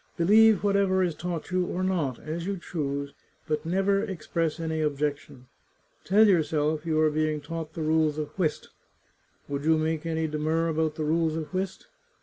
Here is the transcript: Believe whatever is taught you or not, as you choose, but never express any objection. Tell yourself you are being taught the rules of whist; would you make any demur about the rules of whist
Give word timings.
Believe 0.17 0.63
whatever 0.63 1.03
is 1.03 1.13
taught 1.13 1.51
you 1.51 1.63
or 1.63 1.83
not, 1.83 2.17
as 2.17 2.47
you 2.47 2.57
choose, 2.57 3.13
but 3.47 3.67
never 3.67 4.01
express 4.01 4.59
any 4.59 4.81
objection. 4.81 5.45
Tell 6.05 6.27
yourself 6.27 6.87
you 6.87 6.99
are 7.01 7.11
being 7.11 7.39
taught 7.39 7.73
the 7.73 7.83
rules 7.83 8.17
of 8.17 8.29
whist; 8.29 8.69
would 9.47 9.63
you 9.63 9.77
make 9.77 10.03
any 10.07 10.25
demur 10.25 10.69
about 10.69 10.95
the 10.95 11.05
rules 11.05 11.35
of 11.35 11.53
whist 11.53 11.85